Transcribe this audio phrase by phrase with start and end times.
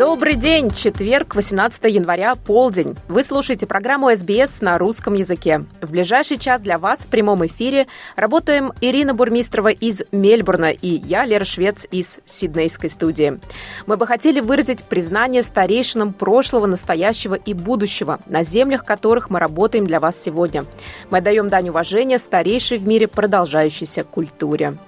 [0.00, 0.70] Добрый день!
[0.70, 2.96] Четверг, 18 января, полдень.
[3.06, 5.66] Вы слушаете программу СБС на русском языке.
[5.82, 7.86] В ближайший час для вас в прямом эфире
[8.16, 13.40] работаем Ирина Бурмистрова из Мельбурна и я, Лера Швец, из Сиднейской студии.
[13.84, 19.86] Мы бы хотели выразить признание старейшинам прошлого, настоящего и будущего, на землях которых мы работаем
[19.86, 20.64] для вас сегодня.
[21.10, 24.78] Мы даем дань уважения старейшей в мире продолжающейся культуре.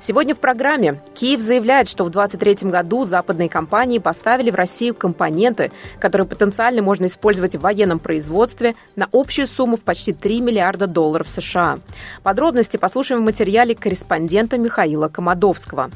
[0.00, 5.72] Сегодня в программе Киев заявляет, что в 2023 году западные компании поставили в Россию компоненты,
[5.98, 11.28] которые потенциально можно использовать в военном производстве на общую сумму в почти 3 миллиарда долларов
[11.28, 11.78] США.
[12.22, 15.90] Подробности послушаем в материале корреспондента Михаила Комодовского.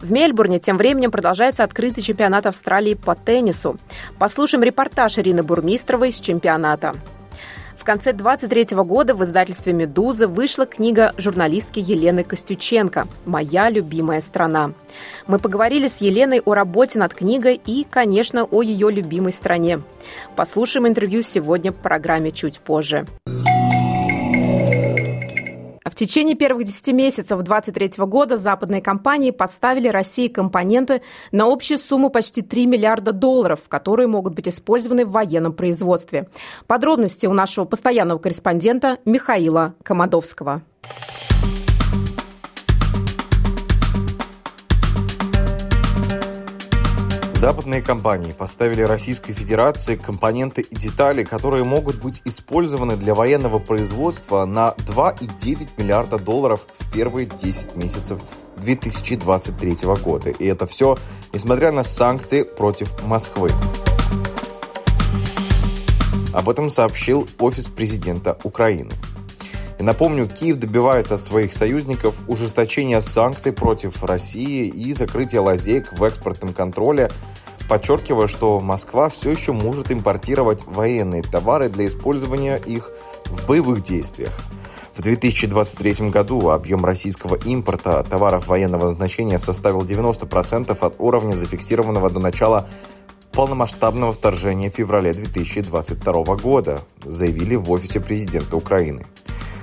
[0.00, 3.78] В Мельбурне тем временем продолжается открытый чемпионат Австралии по теннису.
[4.18, 6.94] Послушаем репортаж Ирины Бурмистровой с чемпионата.
[7.82, 14.72] В конце 23 года в издательстве «Медуза» вышла книга журналистки Елены Костюченко «Моя любимая страна».
[15.26, 19.82] Мы поговорили с Еленой о работе над книгой и, конечно, о ее любимой стране.
[20.36, 23.04] Послушаем интервью сегодня в программе чуть позже.
[25.84, 31.02] В течение первых 10 месяцев 2023 года западные компании поставили России компоненты
[31.32, 36.28] на общую сумму почти 3 миллиарда долларов, которые могут быть использованы в военном производстве.
[36.66, 40.62] Подробности у нашего постоянного корреспондента Михаила Комодовского.
[47.42, 54.44] Западные компании поставили Российской Федерации компоненты и детали, которые могут быть использованы для военного производства
[54.44, 58.20] на 2,9 миллиарда долларов в первые 10 месяцев
[58.58, 60.30] 2023 года.
[60.30, 60.96] И это все
[61.32, 63.50] несмотря на санкции против Москвы.
[66.32, 68.92] Об этом сообщил Офис президента Украины.
[69.80, 76.04] И напомню, Киев добивается от своих союзников ужесточения санкций против России и закрытия лазеек в
[76.04, 77.10] экспортном контроле,
[77.72, 82.90] подчеркивая, что Москва все еще может импортировать военные товары для использования их
[83.24, 84.32] в боевых действиях.
[84.94, 92.20] В 2023 году объем российского импорта товаров военного значения составил 90% от уровня, зафиксированного до
[92.20, 92.68] начала
[93.32, 99.06] полномасштабного вторжения в феврале 2022 года, заявили в офисе президента Украины.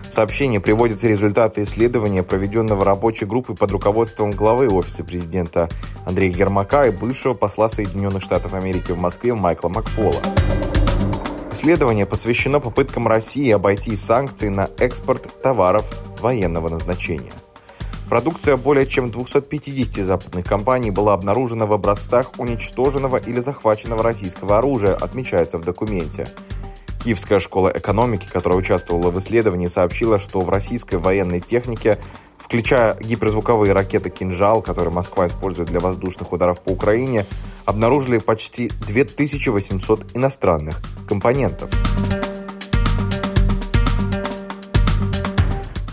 [0.09, 5.69] В сообщении приводятся результаты исследования, проведенного рабочей группой под руководством главы Офиса президента
[6.05, 10.19] Андрея Ермака и бывшего посла Соединенных Штатов Америки в Москве Майкла Макфола.
[11.51, 15.87] Исследование посвящено попыткам России обойти санкции на экспорт товаров
[16.19, 17.33] военного назначения.
[18.09, 24.95] Продукция более чем 250 западных компаний была обнаружена в образцах уничтоженного или захваченного российского оружия,
[24.95, 26.27] отмечается в документе.
[27.03, 31.97] Киевская школа экономики, которая участвовала в исследовании, сообщила, что в российской военной технике,
[32.37, 37.25] включая гиперзвуковые ракеты «Кинжал», которые Москва использует для воздушных ударов по Украине,
[37.65, 41.69] обнаружили почти 2800 иностранных компонентов.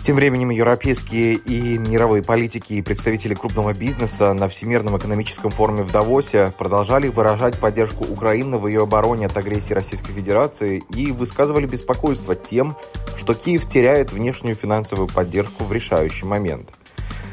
[0.07, 5.91] Тем временем европейские и мировые политики и представители крупного бизнеса на Всемирном экономическом форуме в
[5.91, 12.35] Давосе продолжали выражать поддержку Украины в ее обороне от агрессии Российской Федерации и высказывали беспокойство
[12.35, 12.77] тем,
[13.17, 16.69] что Киев теряет внешнюю финансовую поддержку в решающий момент.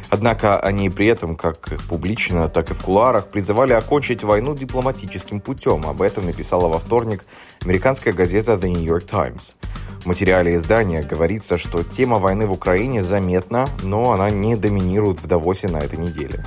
[0.09, 5.87] Однако они при этом, как публично, так и в кулуарах, призывали окончить войну дипломатическим путем.
[5.87, 7.25] Об этом написала во вторник
[7.62, 9.55] американская газета The New York Times.
[10.04, 15.26] В материале издания говорится, что тема войны в Украине заметна, но она не доминирует в
[15.26, 16.44] Давосе на этой неделе.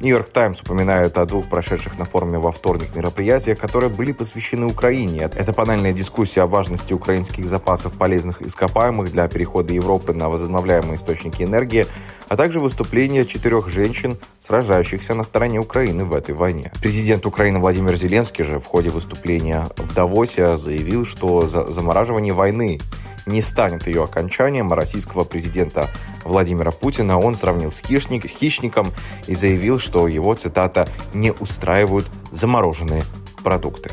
[0.00, 5.28] Нью-Йорк Таймс упоминает о двух прошедших на форуме во вторник мероприятиях, которые были посвящены Украине.
[5.34, 11.42] Это панельная дискуссия о важности украинских запасов полезных ископаемых для перехода Европы на возобновляемые источники
[11.42, 11.86] энергии,
[12.28, 16.72] а также выступление четырех женщин, сражающихся на стороне Украины в этой войне.
[16.80, 22.80] Президент Украины Владимир Зеленский же в ходе выступления в Давосе заявил, что за замораживание войны
[23.30, 25.88] не станет ее окончанием, а российского президента
[26.24, 28.92] Владимира Путина он сравнил с хищник, хищником
[29.26, 33.04] и заявил, что его, цитата, «не устраивают замороженные
[33.42, 33.90] продукты».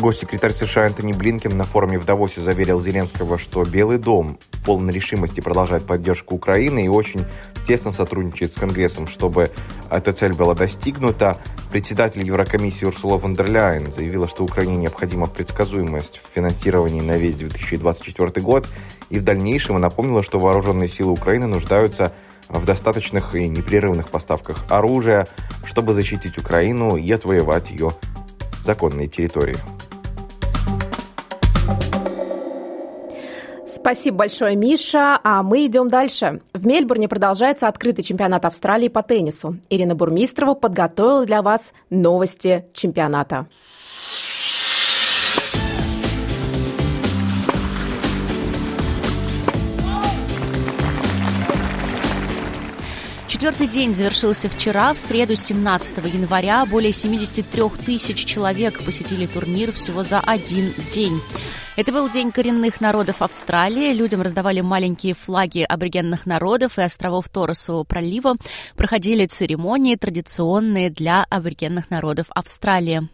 [0.00, 5.42] Госсекретарь США Антони Блинкен на форуме в Давосе заверил Зеленского, что Белый дом полон решимости
[5.42, 7.26] продолжать поддержку Украины и очень
[7.66, 9.50] тесно сотрудничает с Конгрессом, чтобы
[9.90, 11.36] эта цель была достигнута.
[11.70, 17.36] Председатель Еврокомиссии Урсула фон дер Ляйен заявила, что Украине необходима предсказуемость в финансировании на весь
[17.36, 18.66] 2024 год,
[19.08, 22.12] и в дальнейшем напомнила, что вооруженные силы Украины нуждаются
[22.48, 25.26] в достаточных и непрерывных поставках оружия,
[25.64, 27.92] чтобы защитить Украину и отвоевать ее
[28.62, 29.56] законные территории.
[33.70, 35.20] Спасибо большое, Миша.
[35.22, 36.40] А мы идем дальше.
[36.52, 39.58] В Мельбурне продолжается открытый чемпионат Австралии по теннису.
[39.70, 43.46] Ирина Бурмистрова подготовила для вас новости чемпионата.
[53.28, 54.92] Четвертый день завершился вчера.
[54.92, 61.22] В среду, 17 января, более 73 тысяч человек посетили турнир всего за один день.
[61.80, 63.94] Это был День коренных народов Австралии.
[63.94, 68.34] Людям раздавали маленькие флаги аборигенных народов и островов Торосового пролива.
[68.76, 73.08] Проходили церемонии, традиционные для аборигенных народов Австралии.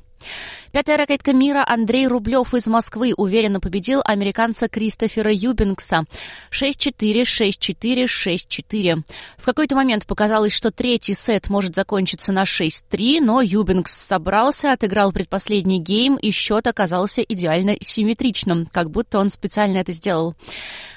[0.77, 6.05] Пятая ракетка мира Андрей Рублев из Москвы уверенно победил американца Кристофера Юбингса
[6.51, 9.03] 6-4, 6-4, 6-4.
[9.39, 15.13] В какой-то момент показалось, что третий сет может закончиться на 6-3, но Юбингс собрался, отыграл
[15.13, 20.35] предпоследний гейм, и счет оказался идеально симметричным, как будто он специально это сделал.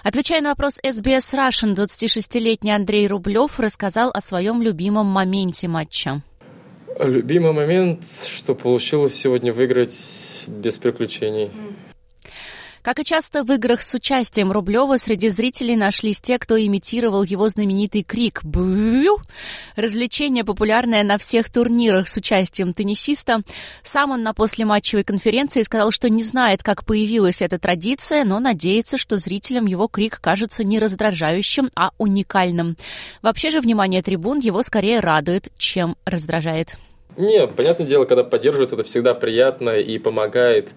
[0.04, 6.22] Отвечая на вопрос SBS Russian, 26-летний Андрей Рублев рассказал о своем любимом моменте матча.
[7.00, 11.50] Любимый момент, что получилось сегодня выиграть без приключений.
[12.82, 17.48] Как и часто в играх с участием Рублева, среди зрителей нашлись те, кто имитировал его
[17.48, 19.18] знаменитый крик «Бю!».
[19.78, 23.44] Развлечение, популярное на всех турнирах с участием теннисиста.
[23.82, 28.98] Сам он на послематчевой конференции сказал, что не знает, как появилась эта традиция, но надеется,
[28.98, 32.76] что зрителям его крик кажется не раздражающим, а уникальным.
[33.22, 36.78] Вообще же внимание трибун его скорее радует, чем раздражает.
[37.18, 40.70] Не, понятное дело, когда поддерживают, это всегда приятно и помогает.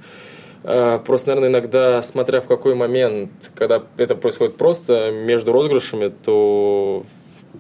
[0.65, 7.05] А, просто, наверное, иногда, смотря в какой момент, когда это происходит просто между розыгрышами, то,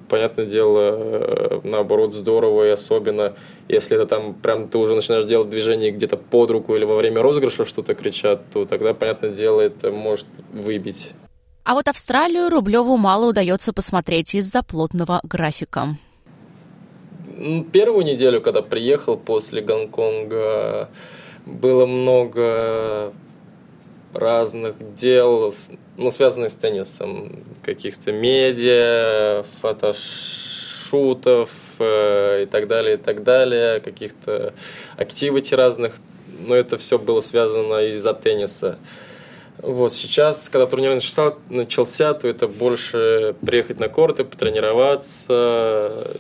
[0.09, 3.35] понятное дело, э, наоборот, здорово, и особенно,
[3.69, 7.23] если это там прям ты уже начинаешь делать движение где-то под руку или во время
[7.23, 11.11] розыгрыша что-то кричат, то тогда, понятное дело, это может выбить.
[11.65, 15.97] А вот Австралию Рублеву мало удается посмотреть из-за плотного графика.
[17.73, 20.89] Первую неделю, когда приехал после Гонконга,
[21.47, 23.13] было много
[24.15, 25.53] разных дел,
[25.97, 27.45] ну, связанных с теннисом.
[27.63, 33.81] Каких-то медиа, фотошутов э, и так далее, и так далее.
[33.81, 34.53] Каких-то
[34.97, 35.97] активити разных.
[36.47, 38.79] Но это все было связано из-за тенниса.
[39.59, 40.95] Вот сейчас, когда турнир
[41.49, 46.17] начался, то это больше приехать на корты, потренироваться,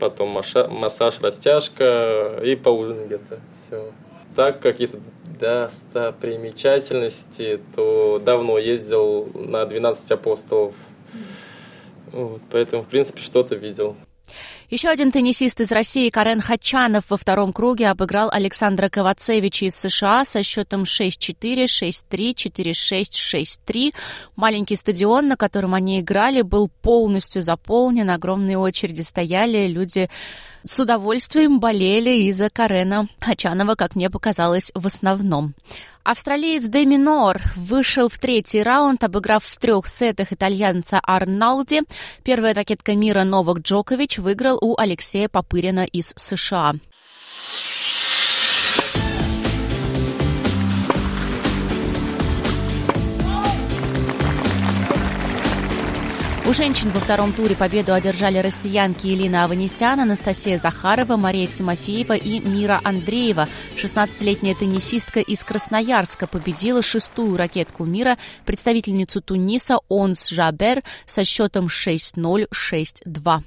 [0.00, 3.38] потом массаж, растяжка и поужинать где-то.
[3.66, 3.92] Все.
[4.34, 4.98] Так, какие-то
[5.38, 10.74] достопримечательности, то давно ездил на 12 апостолов.
[12.12, 13.94] Вот, поэтому, в принципе, что-то видел.
[14.70, 20.24] Еще один теннисист из России Карен Хачанов во втором круге обыграл Александра Ковацевича из США
[20.24, 23.94] со счетом 6-4, 6-3, 4-6, 6-3.
[24.36, 30.08] Маленький стадион, на котором они играли, был полностью заполнен, огромные очереди стояли, люди
[30.64, 35.54] с удовольствием болели из-за Карена Хачанова, как мне показалось, в основном.
[36.02, 41.82] Австралиец Дэми Нор вышел в третий раунд, обыграв в трех сетах итальянца Арналди.
[42.24, 46.74] Первая ракетка мира Новак Джокович выиграл у Алексея Попырина из США.
[56.50, 62.40] У женщин во втором туре победу одержали россиянки Елена Аванесян, Анастасия Захарова, Мария Тимофеева и
[62.40, 63.46] Мира Андреева.
[63.76, 72.48] 16-летняя теннисистка из Красноярска победила шестую ракетку мира, представительницу Туниса Онс Жабер со счетом 6-0,
[72.52, 73.42] 6-2.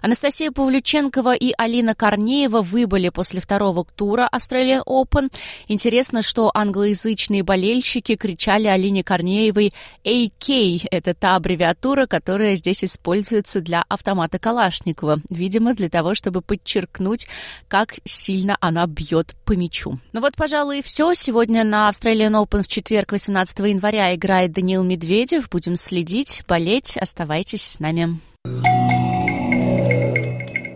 [0.00, 5.32] Анастасия Павлюченкова и Алина Корнеева выбыли после второго тура Australian Open.
[5.66, 9.72] Интересно, что англоязычные болельщики кричали Алине Корнеевой
[10.04, 10.86] AK.
[10.92, 17.26] Это та аббревиатура, которая которая здесь используется для автомата Калашникова, видимо, для того, чтобы подчеркнуть,
[17.68, 19.98] как сильно она бьет по мячу.
[20.12, 21.14] Ну вот, пожалуй, все.
[21.14, 25.48] Сегодня на Australian Open в четверг, 18 января, играет Даниил Медведев.
[25.48, 26.98] Будем следить, болеть.
[26.98, 28.20] Оставайтесь с нами.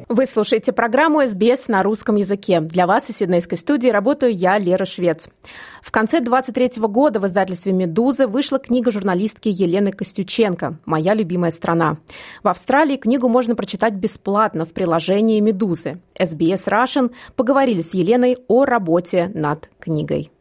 [0.08, 2.60] Вы слушаете программу «СБС» на русском языке.
[2.60, 5.28] Для вас из Сиднейской студии работаю я, Лера Швец.
[5.82, 11.98] В конце 23 года в издательстве «Медуза» вышла книга журналистки Елены Костюченко «Моя любимая страна».
[12.42, 16.00] В Австралии книгу можно прочитать бесплатно в приложении «Медузы».
[16.18, 20.32] SBS Russian поговорили с Еленой о работе над книгой.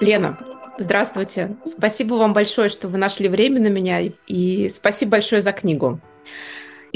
[0.00, 0.38] Лена,
[0.78, 1.58] здравствуйте.
[1.64, 6.00] Спасибо вам большое, что вы нашли время на меня, и спасибо большое за книгу.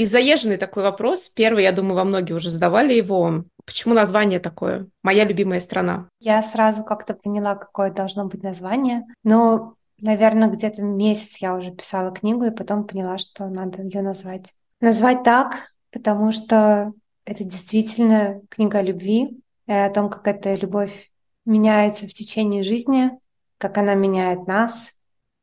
[0.01, 1.29] И заезженный такой вопрос.
[1.29, 3.43] Первый, я думаю, во многие уже задавали его.
[3.65, 4.87] Почему название такое?
[5.03, 6.09] Моя любимая страна.
[6.19, 9.03] Я сразу как-то поняла, какое должно быть название.
[9.23, 14.55] Но, наверное, где-то месяц я уже писала книгу и потом поняла, что надо ее назвать.
[14.79, 16.93] Назвать так, потому что
[17.23, 21.11] это действительно книга о любви, и о том, как эта любовь
[21.45, 23.11] меняется в течение жизни,
[23.59, 24.93] как она меняет нас,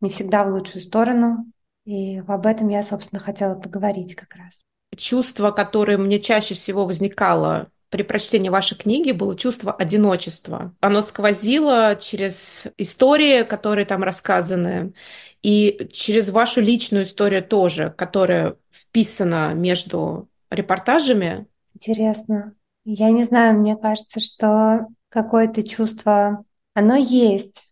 [0.01, 1.47] не всегда в лучшую сторону,
[1.89, 4.63] и об этом я, собственно, хотела поговорить как раз.
[4.95, 10.75] Чувство, которое мне чаще всего возникало при прочтении вашей книги было чувство одиночества.
[10.81, 14.93] Оно сквозило через истории, которые там рассказаны,
[15.43, 21.47] и через вашу личную историю тоже, которая вписана между репортажами.
[21.75, 22.53] Интересно.
[22.85, 27.68] Я не знаю, мне кажется, что какое-то чувство, оно есть.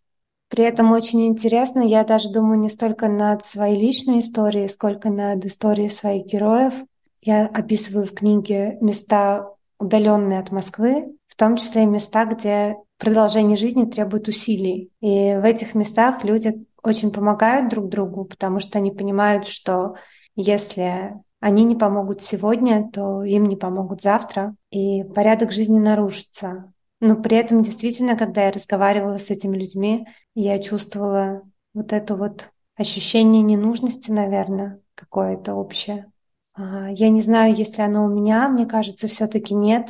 [0.49, 5.45] При этом очень интересно, я даже думаю не столько над своей личной историей, сколько над
[5.45, 6.75] историей своих героев.
[7.21, 13.57] Я описываю в книге места, удаленные от Москвы, в том числе и места, где продолжение
[13.57, 14.91] жизни требует усилий.
[15.01, 19.97] И в этих местах люди очень помогают друг другу, потому что они понимают, что
[20.37, 26.73] если они не помогут сегодня, то им не помогут завтра, и порядок жизни нарушится.
[27.01, 31.43] Но при этом действительно, когда я разговаривала с этими людьми, я чувствовала
[31.75, 36.11] вот это вот ощущение ненужности, наверное, какое-то общее.
[36.55, 39.89] А, я не знаю, если оно у меня, мне кажется, все-таки нет.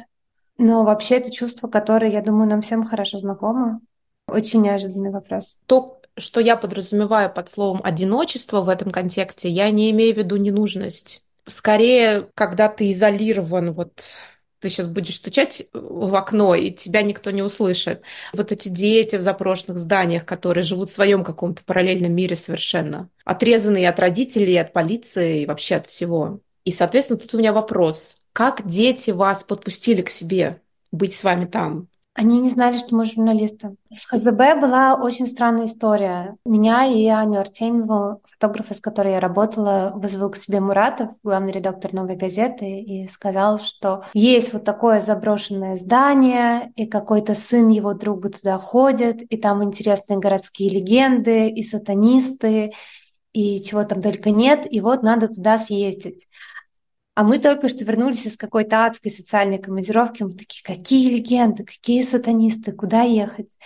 [0.59, 3.81] Но вообще это чувство, которое, я думаю, нам всем хорошо знакомо.
[4.27, 5.59] Очень неожиданный вопрос.
[5.67, 10.37] То, что я подразумеваю под словом одиночество в этом контексте, я не имею в виду
[10.37, 11.23] ненужность.
[11.47, 14.03] Скорее, когда ты изолирован вот
[14.61, 18.03] ты сейчас будешь стучать в окно, и тебя никто не услышит.
[18.33, 23.89] Вот эти дети в запрошенных зданиях, которые живут в своем каком-то параллельном мире совершенно, отрезанные
[23.89, 26.41] от родителей, от полиции и вообще от всего.
[26.65, 28.23] И, соответственно, тут у меня вопрос.
[28.33, 30.61] Как дети вас подпустили к себе
[30.91, 31.89] быть с вами там?
[32.17, 33.77] Они не знали, что мы журналисты.
[33.93, 36.37] С ХЗБ была очень странная история.
[36.47, 41.93] Меня и Аню Артемьеву, фотографа, с которой я работала, вызвал к себе Муратов, главный редактор
[41.93, 48.31] «Новой газеты», и сказал, что есть вот такое заброшенное здание, и какой-то сын его друга
[48.31, 52.73] туда ходит, и там интересные городские легенды, и сатанисты,
[53.35, 56.27] и чего там только нет, и вот надо туда съездить.
[57.17, 60.23] А мы только что вернулись из какой-то адской социальной командировки.
[60.23, 63.57] Мы такие, какие легенды, какие сатанисты, куда ехать?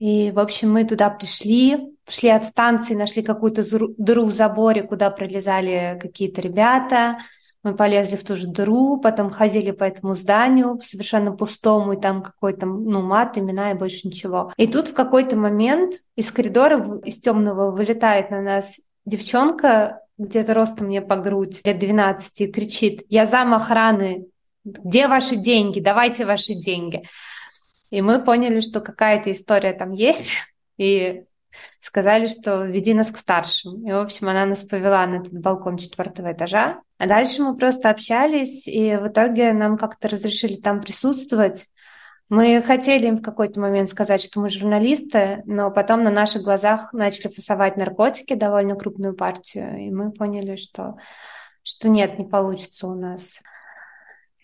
[0.00, 3.62] И, в общем, мы туда пришли, шли от станции, нашли какую-то
[3.96, 7.18] дыру в заборе, куда пролезали какие-то ребята.
[7.62, 12.24] Мы полезли в ту же дыру, потом ходили по этому зданию совершенно пустому, и там
[12.24, 14.52] какой-то, ну, мат, имена и больше ничего.
[14.56, 20.86] И тут в какой-то момент из коридора, из темного вылетает на нас девчонка где-то ростом
[20.86, 24.26] мне по грудь, лет 12, кричит, я зам охраны,
[24.64, 27.08] где ваши деньги, давайте ваши деньги.
[27.90, 30.36] И мы поняли, что какая-то история там есть,
[30.78, 31.24] и
[31.78, 33.86] сказали, что веди нас к старшим.
[33.86, 36.80] И, в общем, она нас повела на этот балкон четвертого этажа.
[36.98, 41.66] А дальше мы просто общались, и в итоге нам как-то разрешили там присутствовать.
[42.28, 46.92] Мы хотели им в какой-то момент сказать, что мы журналисты, но потом на наших глазах
[46.92, 50.96] начали фасовать наркотики, довольно крупную партию, и мы поняли, что,
[51.62, 53.40] что нет, не получится у нас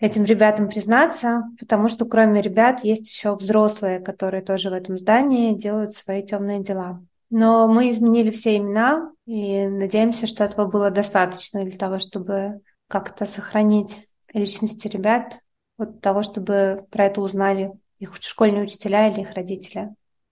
[0.01, 5.53] этим ребятам признаться, потому что кроме ребят есть еще взрослые, которые тоже в этом здании
[5.53, 7.03] делают свои темные дела.
[7.29, 13.25] Но мы изменили все имена и надеемся, что этого было достаточно для того, чтобы как-то
[13.25, 15.39] сохранить личности ребят,
[15.81, 19.89] от того, чтобы про это узнали их школьные учителя или их родители.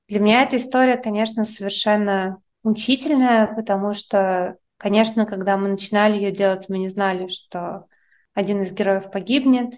[0.07, 6.67] Для меня эта история, конечно, совершенно мучительная, потому что, конечно, когда мы начинали ее делать,
[6.67, 7.85] мы не знали, что
[8.33, 9.75] один из героев погибнет.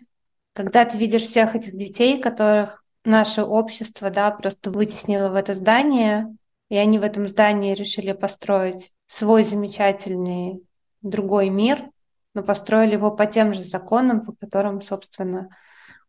[0.54, 6.28] Когда ты видишь всех этих детей, которых наше общество да, просто вытеснило в это здание,
[6.70, 10.64] и они в этом здании решили построить свой замечательный
[11.02, 11.91] другой мир,
[12.34, 15.50] но построили его по тем же законам, по которым, собственно,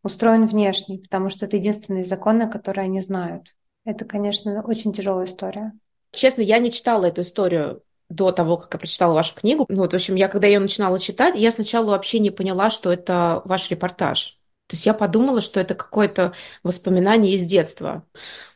[0.03, 3.55] устроен внешний, потому что это единственные законы, которые они знают.
[3.85, 5.73] Это, конечно, очень тяжелая история.
[6.11, 7.81] Честно, я не читала эту историю.
[8.09, 9.65] до того, как я прочитала вашу книгу.
[9.69, 12.93] Ну, вот, в общем, я когда ее начинала читать, я сначала вообще не поняла, что
[12.93, 14.39] это ваш репортаж.
[14.73, 18.03] То есть я подумала, что это какое-то воспоминание из детства.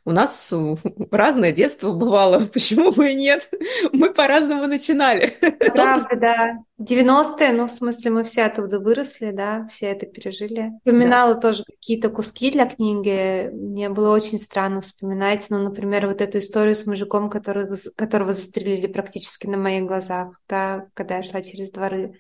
[0.04, 0.52] У нас
[1.12, 3.48] разное детство бывало, почему бы и нет?
[3.94, 5.36] Мы по-разному начинали.
[5.60, 6.58] Правда, да.
[6.82, 10.72] 90-е, ну, в смысле, мы все оттуда выросли, да, все это пережили.
[10.80, 11.42] Вспоминала да.
[11.42, 13.52] тоже какие-то куски для книги.
[13.54, 18.88] Мне было очень странно вспоминать, ну, например, вот эту историю с мужиком, который, которого застрелили
[18.88, 22.16] практически на моих глазах, да, когда я шла через дворы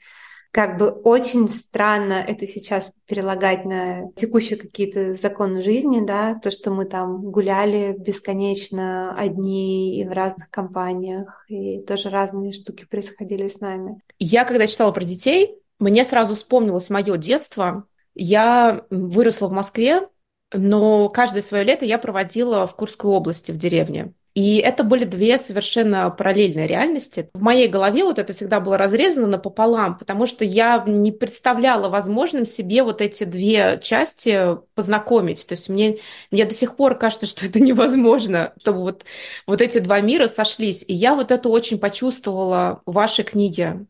[0.57, 6.71] как бы очень странно это сейчас перелагать на текущие какие-то законы жизни, да, то, что
[6.71, 13.59] мы там гуляли бесконечно одни и в разных компаниях, и тоже разные штуки происходили с
[13.59, 14.01] нами.
[14.17, 17.85] Я, когда читала про детей, мне сразу вспомнилось мое детство.
[18.15, 20.07] Я выросла в Москве,
[20.51, 24.11] но каждое свое лето я проводила в Курской области, в деревне.
[24.37, 27.27] И это были две совершенно параллельные реальности.
[27.33, 32.45] В моей голове вот это всегда было разрезано напополам, потому что я не представляла возможным
[32.45, 35.47] себе вот эти две части познакомить.
[35.47, 35.97] То есть мне,
[36.29, 39.05] мне до сих пор кажется, что это невозможно, чтобы вот,
[39.47, 40.85] вот эти два мира сошлись.
[40.87, 43.87] И я вот это очень почувствовала в вашей книге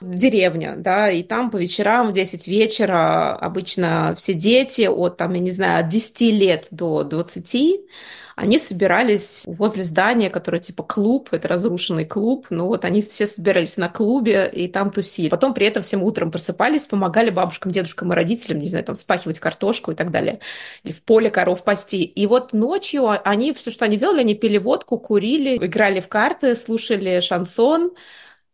[0.00, 5.40] деревня, да, и там по вечерам в 10 вечера обычно все дети от, там, я
[5.40, 7.54] не знаю, от 10 лет до 20
[8.36, 13.78] они собирались возле здания, которое типа клуб, это разрушенный клуб, ну вот они все собирались
[13.78, 15.30] на клубе и там тусили.
[15.30, 19.40] Потом при этом всем утром просыпались, помогали бабушкам, дедушкам и родителям, не знаю, там спахивать
[19.40, 20.40] картошку и так далее,
[20.84, 22.04] или в поле коров пасти.
[22.04, 26.54] И вот ночью они, все, что они делали, они пили водку, курили, играли в карты,
[26.56, 27.92] слушали шансон,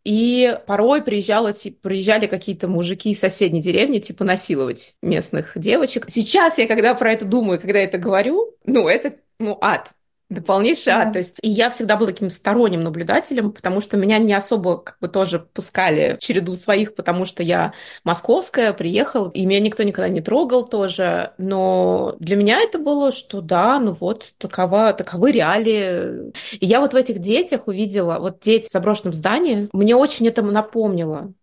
[0.04, 6.06] и порой приезжало, типа, приезжали какие-то мужики из соседней деревни, типа, насиловать местных девочек.
[6.08, 9.92] Сейчас я, когда про это думаю, когда это говорю, ну, это ну, ад.
[10.32, 11.12] Да полнейший ад.
[11.12, 14.96] То есть, и я всегда была таким сторонним наблюдателем, потому что меня не особо как
[14.98, 20.08] бы тоже пускали в череду своих, потому что я московская, приехала, и меня никто никогда
[20.08, 21.32] не трогал тоже.
[21.36, 26.32] Но для меня это было, что да, ну вот, такова, таковы реалии.
[26.52, 30.40] И я вот в этих детях увидела, вот дети в заброшенном здании, мне очень это
[30.40, 31.34] напомнило.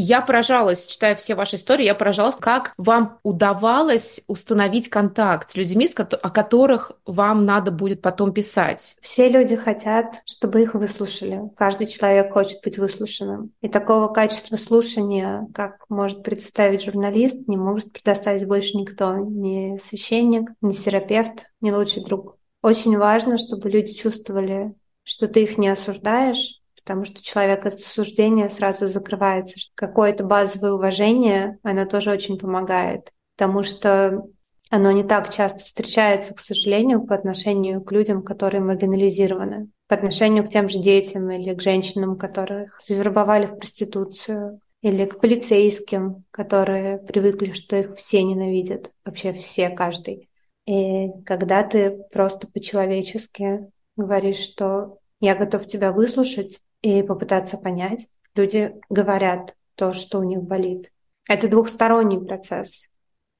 [0.00, 5.88] Я поражалась, читая все ваши истории, я поражалась, как вам удавалось установить контакт с людьми,
[5.96, 8.94] о которых вам надо будет потом писать.
[9.00, 11.50] Все люди хотят, чтобы их выслушали.
[11.56, 13.50] Каждый человек хочет быть выслушанным.
[13.60, 19.16] И такого качества слушания, как может предоставить журналист, не может предоставить больше никто.
[19.16, 22.36] Ни священник, ни терапевт, ни лучший друг.
[22.62, 28.48] Очень важно, чтобы люди чувствовали, что ты их не осуждаешь, потому что человек от осуждения
[28.48, 29.60] сразу закрывается.
[29.74, 34.24] Какое-то базовое уважение, оно тоже очень помогает, потому что
[34.70, 40.44] оно не так часто встречается, к сожалению, по отношению к людям, которые маргинализированы, по отношению
[40.44, 46.96] к тем же детям или к женщинам, которых завербовали в проституцию, или к полицейским, которые
[46.96, 50.30] привыкли, что их все ненавидят, вообще все, каждый.
[50.64, 58.08] И когда ты просто по-человечески говоришь, что я готов тебя выслушать, и попытаться понять.
[58.34, 60.92] Люди говорят то, что у них болит.
[61.28, 62.86] Это двухсторонний процесс.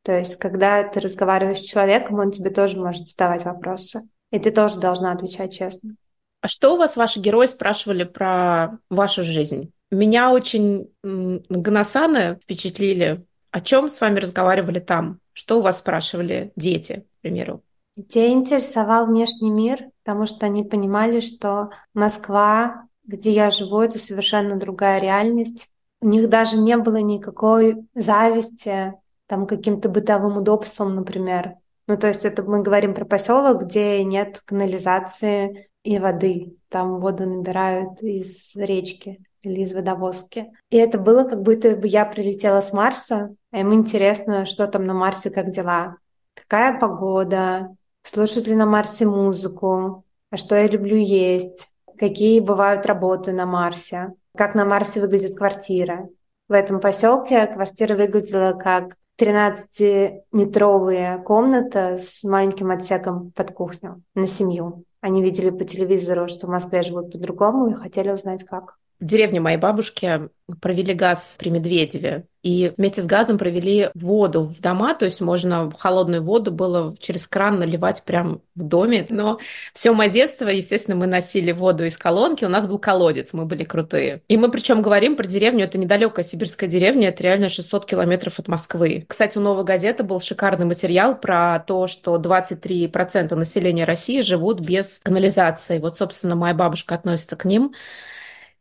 [0.02, 4.08] То есть, когда ты разговариваешь с человеком, он тебе тоже может задавать вопросы.
[4.30, 5.94] И ты тоже должна отвечать честно.
[6.40, 9.72] А что у вас ваши герои спрашивали про вашу жизнь?
[9.90, 13.24] Меня очень Ганасаны впечатлили.
[13.50, 15.20] О чем с вами разговаривали там?
[15.32, 17.62] Что у вас спрашивали дети, к примеру?
[17.96, 24.56] Детей интересовал внешний мир, потому что они понимали, что Москва где я живу, это совершенно
[24.56, 25.70] другая реальность.
[26.00, 28.94] У них даже не было никакой зависти
[29.26, 31.54] там каким-то бытовым удобством, например.
[31.86, 36.54] Ну, то есть это мы говорим про поселок, где нет канализации и воды.
[36.68, 40.52] Там воду набирают из речки или из водовозки.
[40.70, 44.84] И это было как будто бы я прилетела с Марса, а им интересно, что там
[44.84, 45.96] на Марсе, как дела,
[46.34, 53.32] какая погода, слушают ли на Марсе музыку, а что я люблю есть, какие бывают работы
[53.32, 56.08] на Марсе, как на Марсе выглядит квартира.
[56.48, 64.84] В этом поселке квартира выглядела как 13-метровая комната с маленьким отсеком под кухню на семью.
[65.00, 68.78] Они видели по телевизору, что в Москве живут по-другому и хотели узнать, как.
[69.00, 70.28] В деревне моей бабушки
[70.60, 72.24] провели газ при Медведеве.
[72.42, 77.26] И вместе с газом провели воду в дома, то есть можно холодную воду было через
[77.26, 79.06] кран наливать прямо в доме.
[79.10, 79.38] Но
[79.74, 83.64] все мое детство, естественно, мы носили воду из колонки, у нас был колодец, мы были
[83.64, 84.22] крутые.
[84.28, 88.48] И мы причем говорим про деревню, это недалекая сибирская деревня, это реально 600 километров от
[88.48, 89.04] Москвы.
[89.08, 95.00] Кстати, у «Новой газеты» был шикарный материал про то, что 23% населения России живут без
[95.00, 95.78] канализации.
[95.78, 97.74] Вот, собственно, моя бабушка относится к ним.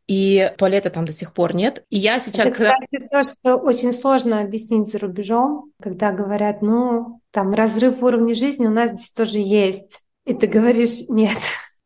[0.07, 1.83] И туалета там до сих пор нет.
[1.89, 2.47] И я сейчас...
[2.47, 8.33] Это, кстати, то, что очень сложно объяснить за рубежом, когда говорят, ну, там разрыв уровня
[8.33, 10.03] жизни у нас здесь тоже есть.
[10.25, 11.37] И ты говоришь, нет,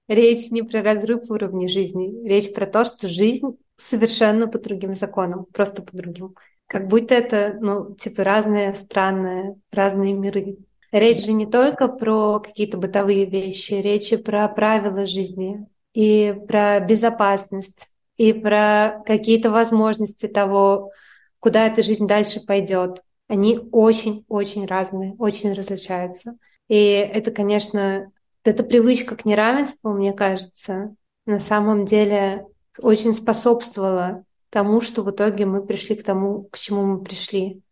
[0.08, 5.46] речь не про разрыв уровня жизни, речь про то, что жизнь совершенно по другим законам,
[5.52, 6.36] просто по другим.
[6.68, 10.58] Как будто это, ну, типа разные странные, разные миры.
[10.92, 16.80] Речь же не только про какие-то бытовые вещи, речь и про правила жизни, и про
[16.80, 17.91] безопасность,
[18.22, 20.92] и про какие-то возможности того,
[21.40, 23.02] куда эта жизнь дальше пойдет.
[23.28, 26.38] Они очень-очень разные, очень различаются.
[26.68, 28.12] И это, конечно,
[28.44, 32.46] эта привычка к неравенству, мне кажется, на самом деле
[32.78, 37.64] очень способствовала тому, что в итоге мы пришли к тому, к чему мы пришли.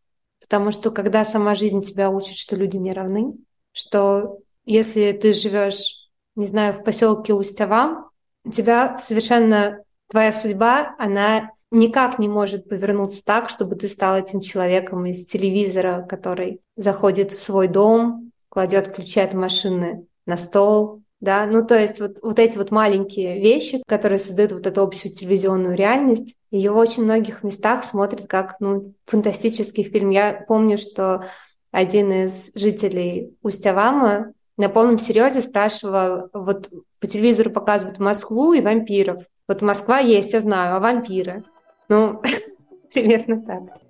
[0.41, 3.35] Потому что когда сама жизнь тебя учит, что люди не равны,
[3.71, 8.09] что если ты живешь, не знаю, в поселке Устявам,
[8.43, 14.41] у тебя совершенно твоя судьба, она никак не может повернуться так, чтобы ты стал этим
[14.41, 21.45] человеком из телевизора, который заходит в свой дом, кладет ключи от машины на стол, да,
[21.45, 25.75] ну то есть вот, вот эти вот маленькие вещи, которые создают вот эту общую телевизионную
[25.75, 30.09] реальность, ее в очень многих местах смотрят как, ну, фантастический фильм.
[30.09, 31.25] Я помню, что
[31.71, 36.69] один из жителей Устявама на полном серьезе спрашивал, вот
[36.99, 39.23] по телевизору показывают Москву и вампиров.
[39.49, 41.43] Вот Москва есть, я знаю, а вампиры?
[41.89, 42.21] Ну,
[42.93, 43.81] примерно так.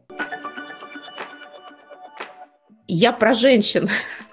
[2.87, 3.89] Я про женщин.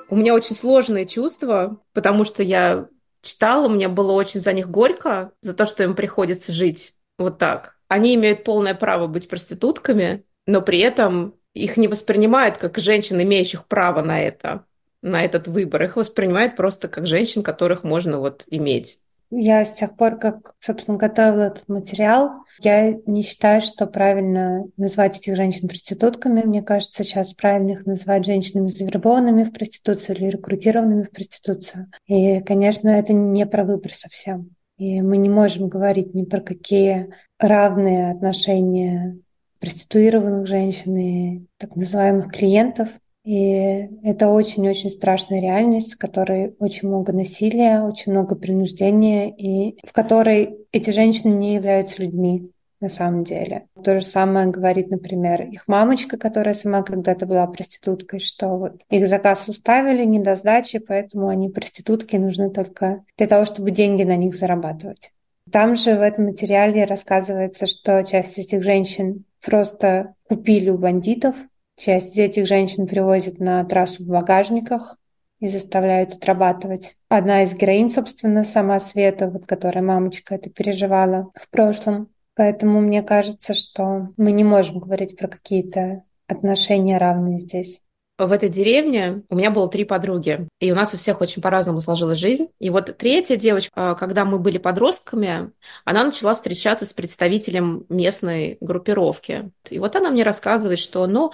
[0.09, 2.87] У меня очень сложные чувства, потому что я
[3.23, 7.77] читала, мне было очень за них горько, за то, что им приходится жить вот так.
[7.89, 13.67] Они имеют полное право быть проститутками, но при этом их не воспринимают как женщин, имеющих
[13.67, 14.65] право на это,
[15.03, 15.83] на этот выбор.
[15.83, 19.01] Их воспринимают просто как женщин, которых можно вот иметь.
[19.31, 25.19] Я с тех пор, как, собственно, готовила этот материал, я не считаю, что правильно назвать
[25.19, 26.43] этих женщин проститутками.
[26.43, 31.91] Мне кажется, сейчас правильно их называть женщинами, завербованными в проституцию или рекрутированными в проституцию.
[32.07, 34.51] И, конечно, это не про выбор совсем.
[34.79, 37.09] И мы не можем говорить ни про какие
[37.39, 39.19] равные отношения
[39.59, 42.91] проституированных женщин и так называемых клиентов.
[43.27, 49.93] И это очень-очень страшная реальность, в которой очень много насилия, очень много принуждения, и в
[49.93, 53.67] которой эти женщины не являются людьми на самом деле.
[53.83, 59.09] То же самое говорит, например, их мамочка, которая сама когда-то была проституткой, что вот их
[59.09, 64.15] заказ уставили, не до сдачи, поэтому они проститутки, нужны только для того, чтобы деньги на
[64.15, 65.11] них зарабатывать.
[65.51, 71.35] Там же в этом материале рассказывается, что часть этих женщин просто купили у бандитов,
[71.77, 74.99] Часть этих женщин привозят на трассу в багажниках
[75.41, 76.97] и заставляют отрабатывать.
[77.09, 82.09] Одна из героинь, собственно, сама Света, вот которая мамочка это переживала в прошлом.
[82.35, 87.83] Поэтому мне кажется, что мы не можем говорить про какие-то отношения равные здесь
[88.19, 91.81] в этой деревне у меня было три подруги, и у нас у всех очень по-разному
[91.81, 92.49] сложилась жизнь.
[92.59, 95.53] И вот третья девочка, когда мы были подростками,
[95.85, 99.51] она начала встречаться с представителем местной группировки.
[99.69, 101.33] И вот она мне рассказывает, что, ну,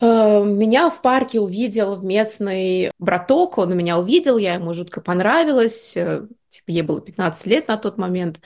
[0.00, 6.26] э, меня в парке увидел местный браток, он меня увидел, я ему жутко понравилась, э,
[6.50, 8.40] типа ей было 15 лет на тот момент.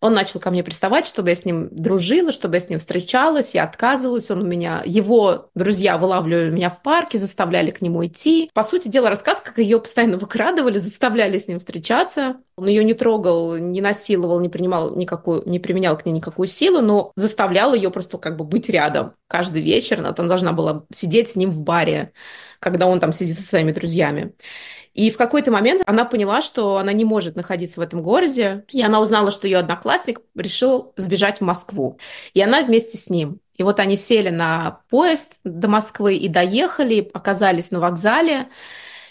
[0.00, 3.54] Он начал ко мне приставать, чтобы я с ним дружила, чтобы я с ним встречалась.
[3.54, 4.30] Я отказывалась.
[4.30, 8.50] Он у меня, его друзья вылавливали меня в парке, заставляли к нему идти.
[8.54, 12.36] По сути дела, рассказ, как ее постоянно выкрадывали, заставляли с ним встречаться.
[12.56, 16.80] Он ее не трогал, не насиловал, не принимал никакую, не применял к ней никакую силу,
[16.80, 19.12] но заставлял ее просто как бы быть рядом.
[19.28, 22.12] Каждый вечер она там должна была сидеть с ним в баре,
[22.58, 24.32] когда он там сидит со своими друзьями.
[24.94, 28.82] И в какой-то момент она поняла, что она не может находиться в этом городе, и
[28.82, 31.98] она узнала, что ее одноклассник решил сбежать в Москву.
[32.34, 33.40] И она вместе с ним.
[33.56, 38.48] И вот они сели на поезд до Москвы и доехали, оказались на вокзале.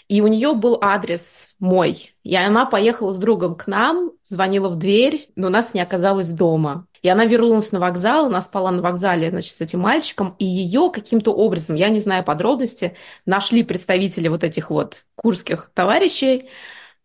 [0.08, 2.14] И у нее был адрес мой.
[2.24, 6.86] И она поехала с другом к нам, звонила в дверь, но нас не оказалось дома.
[7.02, 10.90] И она вернулась на вокзал, она спала на вокзале, значит, с этим мальчиком, и ее
[10.92, 16.50] каким-то образом, я не знаю подробности, нашли представители вот этих вот курских товарищей,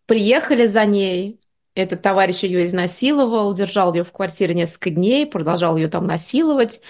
[0.05, 1.39] приехали за ней,
[1.75, 6.81] этот товарищ ее изнасиловал, держал ее в квартире несколько дней, продолжал ее там насиловать,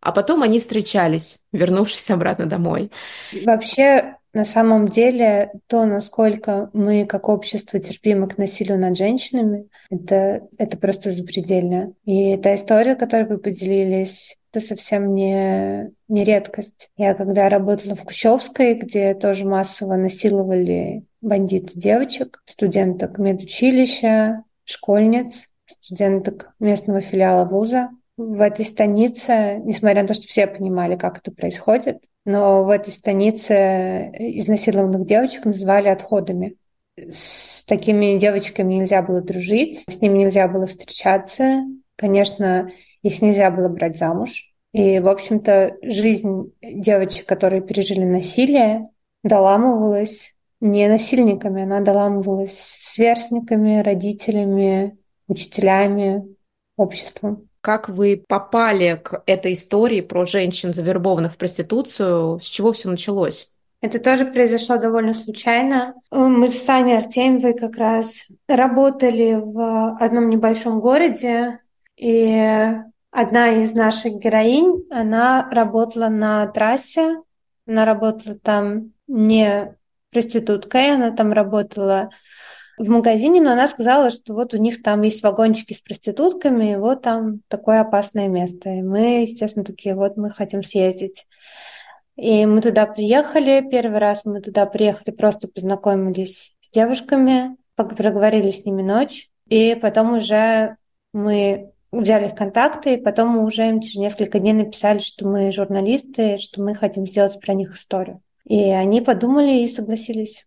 [0.00, 2.90] а потом они встречались, вернувшись обратно домой.
[3.30, 10.48] Вообще, на самом деле, то, насколько мы как общество терпимы к насилию над женщинами, это,
[10.58, 11.94] это просто запредельно.
[12.04, 16.90] И та история, которой вы поделились, это совсем не, не редкость.
[16.96, 26.54] Я когда работала в Кущевской, где тоже массово насиловали бандиты девочек, студенток медучилища, школьниц, студенток
[26.58, 27.90] местного филиала вуза.
[28.16, 32.92] В этой станице, несмотря на то, что все понимали, как это происходит, но в этой
[32.92, 36.56] станице изнасилованных девочек называли отходами.
[36.96, 41.62] С такими девочками нельзя было дружить, с ними нельзя было встречаться.
[41.96, 42.70] Конечно,
[43.02, 44.52] их нельзя было брать замуж.
[44.72, 48.86] И, в общем-то, жизнь девочек, которые пережили насилие,
[49.24, 54.98] доламывалась не насильниками, она доламывалась сверстниками, родителями,
[55.28, 56.36] учителями,
[56.76, 57.48] обществом.
[57.62, 62.40] Как вы попали к этой истории про женщин, завербованных в проституцию?
[62.40, 63.52] С чего все началось?
[63.80, 65.94] Это тоже произошло довольно случайно.
[66.10, 71.60] Мы с Саней Артемьевой как раз работали в одном небольшом городе,
[71.96, 72.68] и
[73.12, 77.22] одна из наших героинь, она работала на трассе,
[77.66, 79.76] она работала там не
[80.10, 82.10] проституткой, она там работала
[82.78, 86.76] в магазине, но она сказала, что вот у них там есть вагончики с проститутками, и
[86.76, 88.70] вот там такое опасное место.
[88.70, 91.26] И мы, естественно, такие, вот мы хотим съездить.
[92.16, 93.66] И мы туда приехали.
[93.70, 99.30] Первый раз мы туда приехали, просто познакомились с девушками, проговорили с ними ночь.
[99.48, 100.76] И потом уже
[101.12, 105.52] мы взяли их контакты, и потом мы уже им через несколько дней написали, что мы
[105.52, 108.22] журналисты, что мы хотим сделать про них историю.
[108.44, 110.46] И они подумали и согласились.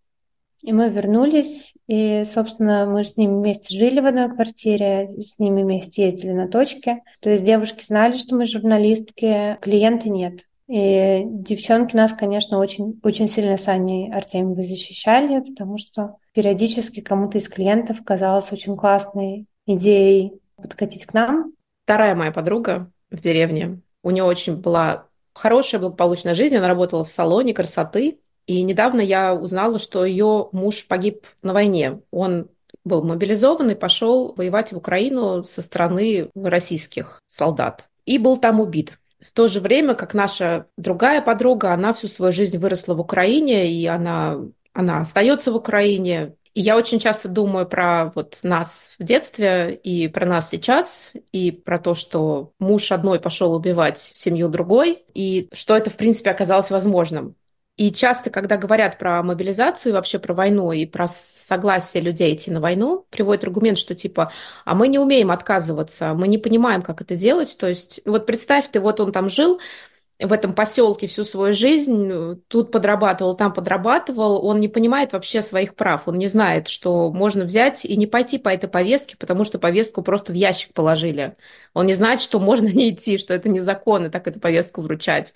[0.66, 5.62] И мы вернулись, и, собственно, мы с ними вместе жили в одной квартире, с ними
[5.62, 7.04] вместе ездили на точке.
[7.22, 10.40] То есть девушки знали, что мы журналистки, клиенты нет.
[10.66, 17.38] И девчонки нас, конечно, очень, очень сильно с Аней Артемьевой защищали, потому что периодически кому-то
[17.38, 21.52] из клиентов казалось очень классной идеей подкатить к нам.
[21.84, 27.08] Вторая моя подруга в деревне, у нее очень была хорошая благополучная жизнь, она работала в
[27.08, 32.00] салоне красоты, и недавно я узнала, что ее муж погиб на войне.
[32.10, 32.48] Он
[32.84, 37.88] был мобилизован и пошел воевать в Украину со стороны российских солдат.
[38.04, 38.98] И был там убит.
[39.20, 43.72] В то же время, как наша другая подруга, она всю свою жизнь выросла в Украине,
[43.72, 44.38] и она,
[44.72, 46.36] она остается в Украине.
[46.54, 51.50] И я очень часто думаю про вот нас в детстве и про нас сейчас, и
[51.50, 56.70] про то, что муж одной пошел убивать семью другой, и что это, в принципе, оказалось
[56.70, 57.34] возможным.
[57.76, 62.60] И часто, когда говорят про мобилизацию, вообще про войну и про согласие людей идти на
[62.60, 64.32] войну, приводят аргумент, что типа,
[64.64, 67.54] а мы не умеем отказываться, мы не понимаем, как это делать.
[67.58, 69.60] То есть, вот представь, ты вот он там жил,
[70.18, 75.74] в этом поселке всю свою жизнь, тут подрабатывал, там подрабатывал, он не понимает вообще своих
[75.74, 79.58] прав, он не знает, что можно взять и не пойти по этой повестке, потому что
[79.58, 81.36] повестку просто в ящик положили.
[81.74, 85.34] Он не знает, что можно не идти, что это незаконно так эту повестку вручать.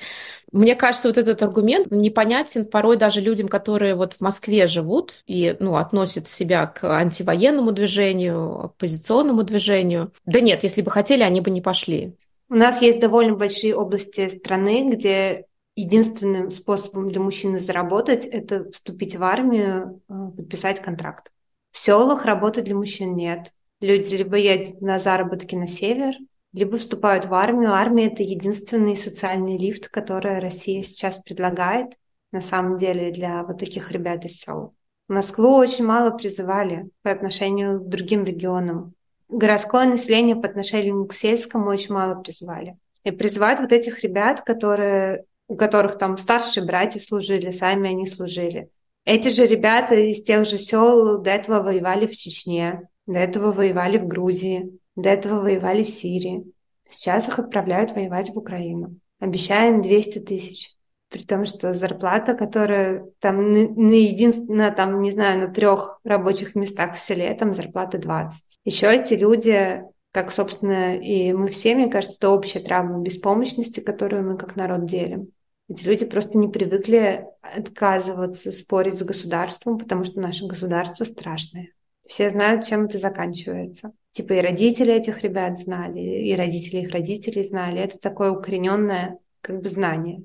[0.52, 5.56] Мне кажется, вот этот аргумент непонятен порой даже людям, которые вот в Москве живут и
[5.60, 10.12] ну, относят себя к антивоенному движению, оппозиционному движению.
[10.24, 12.16] Да нет, если бы хотели, они бы не пошли.
[12.50, 19.14] У нас есть довольно большие области страны, где единственным способом для мужчины заработать– это вступить
[19.14, 21.30] в армию, э, подписать контракт.
[21.70, 23.54] В селах работы для мужчин нет.
[23.80, 26.14] Люди либо едут на заработки на север,
[26.52, 27.72] либо вступают в армию.
[27.72, 31.96] Армия– это единственный социальный лифт, который Россия сейчас предлагает
[32.32, 34.74] на самом деле для вот таких ребят из сел.
[35.06, 38.94] Москву очень мало призывали по отношению к другим регионам
[39.30, 42.76] городское население по отношению к сельскому очень мало призвали.
[43.04, 48.70] И призывают вот этих ребят, которые, у которых там старшие братья служили, сами они служили.
[49.04, 53.98] Эти же ребята из тех же сел до этого воевали в Чечне, до этого воевали
[53.98, 56.44] в Грузии, до этого воевали в Сирии.
[56.88, 58.96] Сейчас их отправляют воевать в Украину.
[59.18, 60.74] Обещаем 200 тысяч
[61.10, 66.94] при том, что зарплата, которая там на единственно, там, не знаю, на трех рабочих местах
[66.94, 68.58] в селе, там зарплата 20.
[68.64, 74.24] Еще эти люди, как, собственно, и мы все, мне кажется, это общая травма беспомощности, которую
[74.24, 75.32] мы как народ делим.
[75.68, 81.70] Эти люди просто не привыкли отказываться спорить с государством, потому что наше государство страшное.
[82.06, 83.92] Все знают, чем это заканчивается.
[84.12, 87.80] Типа и родители этих ребят знали, и родители их родителей знали.
[87.80, 90.24] Это такое укорененное как бы знание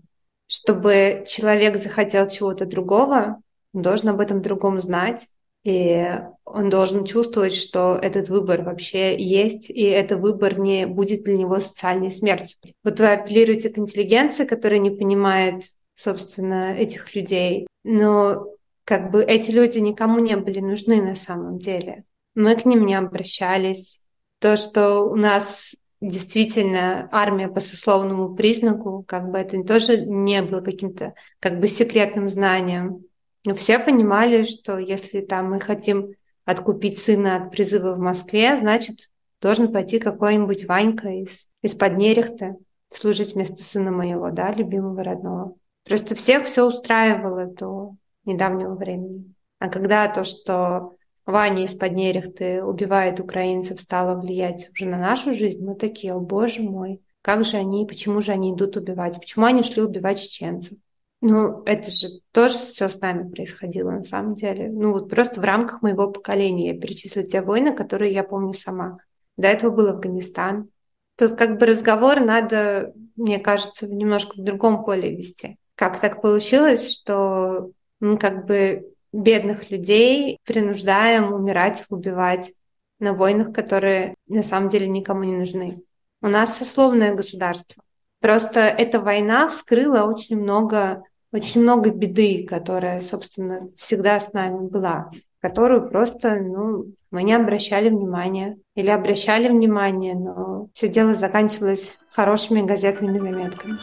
[0.55, 3.41] чтобы человек захотел чего-то другого,
[3.73, 5.27] он должен об этом другом знать,
[5.65, 11.35] и он должен чувствовать, что этот выбор вообще есть, и этот выбор не будет для
[11.35, 12.57] него социальной смертью.
[12.85, 15.63] Вот вы апеллируете к интеллигенции, которая не понимает,
[15.93, 18.47] собственно, этих людей, но
[18.85, 22.05] как бы эти люди никому не были нужны на самом деле.
[22.33, 24.03] Мы к ним не обращались.
[24.39, 25.75] То, что у нас
[26.07, 32.29] действительно армия по сословному признаку, как бы это тоже не было каким-то как бы секретным
[32.29, 33.03] знанием.
[33.45, 36.13] Но все понимали, что если там мы хотим
[36.45, 39.09] откупить сына от призыва в Москве, значит,
[39.41, 42.55] должен пойти какой-нибудь Ванька из, из-под Нерехты
[42.89, 45.55] служить вместо сына моего, да, любимого родного.
[45.83, 49.33] Просто всех все устраивало до недавнего времени.
[49.59, 55.65] А когда то, что Ваня из-под Нерехты убивает украинцев, стало влиять уже на нашу жизнь,
[55.65, 59.63] мы такие, о боже мой, как же они, почему же они идут убивать, почему они
[59.63, 60.77] шли убивать чеченцев?
[61.21, 64.69] Ну, это же тоже все с нами происходило на самом деле.
[64.69, 68.97] Ну, вот просто в рамках моего поколения я перечислю те войны, которые я помню сама.
[69.35, 70.69] До этого был Афганистан.
[71.17, 75.57] Тут как бы разговор надо, мне кажется, немножко в другом поле вести.
[75.73, 82.53] Как так получилось, что мы как бы бедных людей принуждаем умирать, убивать
[82.99, 85.81] на войнах, которые на самом деле никому не нужны.
[86.21, 87.83] У нас сословное государство.
[88.19, 91.01] Просто эта война вскрыла очень много
[91.35, 97.89] очень много беды, которая, собственно, всегда с нами была, которую просто, ну, мы не обращали
[97.89, 98.57] внимания.
[98.75, 103.79] Или обращали внимание, но все дело заканчивалось хорошими газетными заметками.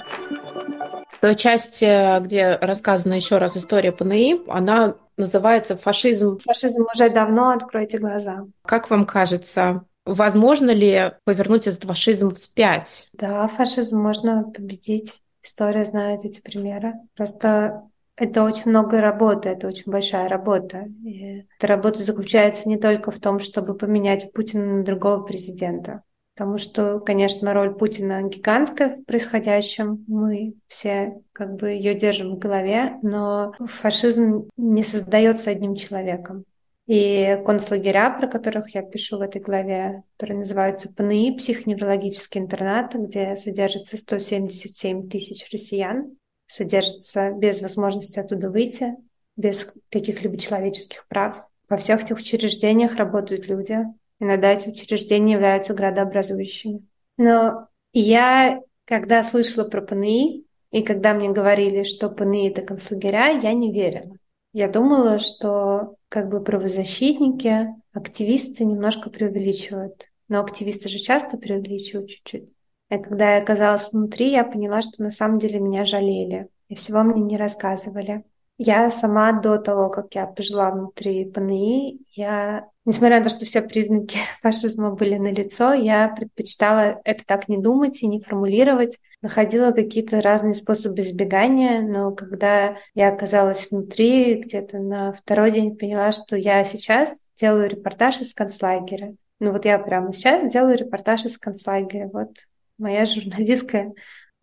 [1.20, 6.38] Та часть, где рассказана еще раз история ПНИ, она называется «Фашизм».
[6.38, 8.46] Фашизм уже давно, откройте глаза.
[8.62, 13.08] Как вам кажется, возможно ли повернуть этот фашизм вспять?
[13.12, 15.22] Да, фашизм можно победить.
[15.44, 16.94] История знает эти примеры.
[17.16, 17.82] Просто
[18.16, 20.84] это очень много работы, это очень большая работа.
[21.04, 26.02] И эта работа заключается не только в том, чтобы поменять Путина на другого президента.
[26.34, 30.04] Потому что, конечно, роль Путина гигантская в происходящем.
[30.08, 36.44] Мы все как бы ее держим в голове, но фашизм не создается одним человеком.
[36.86, 43.36] И концлагеря, про которых я пишу в этой главе, которые называются ПНИ, психоневрологические интернаты, где
[43.36, 46.16] содержится 177 тысяч россиян,
[46.46, 48.96] содержится без возможности оттуда выйти,
[49.36, 51.46] без каких-либо человеческих прав.
[51.68, 53.78] Во всех этих учреждениях работают люди.
[54.22, 56.86] Иногда эти учреждения являются градообразующими.
[57.16, 63.52] Но я, когда слышала про ПНИ, и когда мне говорили, что ПНИ— это концлагеря, я
[63.52, 64.16] не верила.
[64.52, 70.12] Я думала, что как бы правозащитники, активисты немножко преувеличивают.
[70.28, 72.54] Но активисты же часто преувеличивают чуть-чуть.
[72.90, 76.46] И когда я оказалась внутри, я поняла, что на самом деле меня жалели.
[76.68, 78.22] И всего мне не рассказывали.
[78.64, 83.60] Я сама до того, как я пожила внутри ПНИ, я, несмотря на то, что все
[83.60, 90.20] признаки фашизма были налицо, я предпочитала это так не думать и не формулировать, находила какие-то
[90.20, 96.62] разные способы избегания, но когда я оказалась внутри, где-то на второй день поняла, что я
[96.62, 99.16] сейчас делаю репортаж из концлагеря.
[99.40, 102.08] Ну вот я прямо сейчас делаю репортаж из концлагеря.
[102.12, 102.36] Вот
[102.78, 103.92] моя журналистская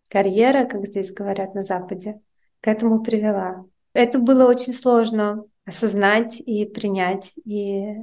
[0.08, 2.20] карьера, как здесь говорят на Западе,
[2.60, 3.64] к этому привела.
[3.92, 7.94] Это было очень сложно осознать и принять, и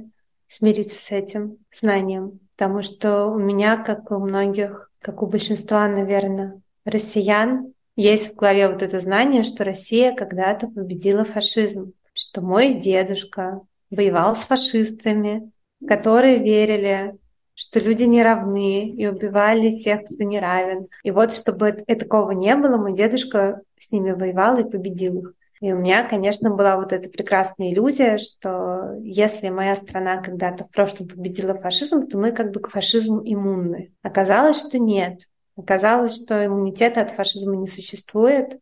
[0.48, 2.40] смириться с этим знанием.
[2.56, 8.68] Потому что у меня, как у многих, как у большинства, наверное, россиян, есть в голове
[8.68, 15.50] вот это знание, что Россия когда-то победила фашизм, что мой дедушка воевал с фашистами,
[15.86, 17.16] которые верили,
[17.54, 20.86] что люди не равны и убивали тех, кто не равен.
[21.02, 25.34] И вот, чтобы такого не было, мой дедушка с ними воевал и победил их.
[25.60, 30.70] И у меня, конечно, была вот эта прекрасная иллюзия, что если моя страна когда-то в
[30.70, 33.92] прошлом победила фашизм, то мы как бы к фашизму иммунны.
[34.02, 35.22] Оказалось, что нет.
[35.56, 38.58] Оказалось, что иммунитета от фашизма не существует,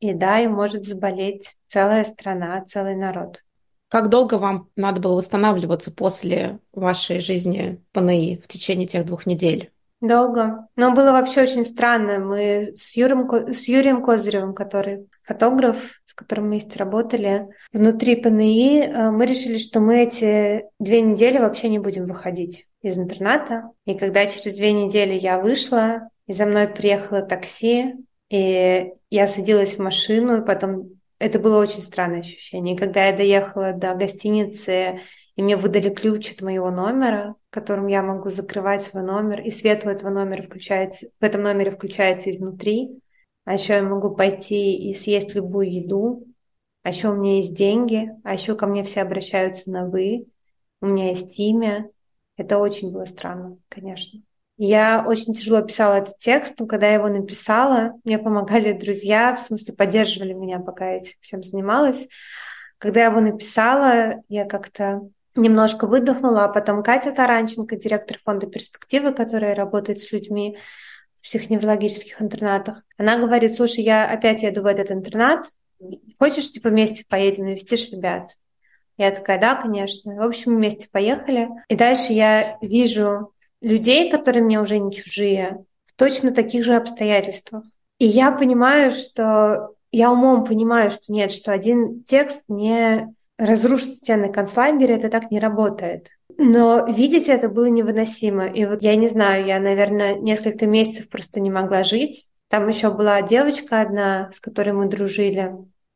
[0.00, 3.42] и да, и может заболеть целая страна, целый народ.
[3.88, 9.72] Как долго вам надо было восстанавливаться после вашей жизни ПНИ в течение тех двух недель?
[10.00, 10.68] Долго.
[10.76, 12.18] Но было вообще очень странно.
[12.18, 18.80] Мы с, Юром, с Юрием Козыревым, который фотограф, с которым мы вместе работали, внутри ПНИ,
[18.80, 23.70] э, мы решили, что мы эти две недели вообще не будем выходить из интерната.
[23.84, 27.94] И когда через две недели я вышла, и за мной приехало такси,
[28.30, 32.74] и я садилась в машину, и потом это было очень странное ощущение.
[32.74, 35.00] И когда я доехала до гостиницы,
[35.36, 39.84] и мне выдали ключ от моего номера, которым я могу закрывать свой номер, и свет
[39.84, 42.98] у этого номера включается, в этом номере включается изнутри,
[43.48, 46.26] а еще я могу пойти и съесть любую еду,
[46.82, 50.26] а еще у меня есть деньги, а еще ко мне все обращаются на «вы»,
[50.82, 51.88] у меня есть имя.
[52.36, 54.20] Это очень было странно, конечно.
[54.58, 59.40] Я очень тяжело писала этот текст, но когда я его написала, мне помогали друзья, в
[59.40, 62.06] смысле поддерживали меня, пока я этим всем занималась.
[62.76, 69.14] Когда я его написала, я как-то немножко выдохнула, а потом Катя Таранченко, директор фонда «Перспективы»,
[69.14, 70.58] которая работает с людьми
[71.28, 75.44] психоневрологических интернатах, она говорит, слушай, я опять еду в этот интернат,
[76.18, 78.30] хочешь, типа, вместе поедем, навестишь ребят?
[78.96, 80.14] Я такая, да, конечно.
[80.14, 81.48] В общем, вместе поехали.
[81.68, 87.64] И дальше я вижу людей, которые мне уже не чужие, в точно таких же обстоятельствах.
[87.98, 94.32] И я понимаю, что я умом понимаю, что нет, что один текст не разрушит стены
[94.32, 96.08] концлагеря, это так не работает.
[96.40, 98.46] Но видеть это было невыносимо.
[98.46, 102.28] И вот я не знаю, я, наверное, несколько месяцев просто не могла жить.
[102.46, 105.52] Там еще была девочка одна, с которой мы дружили.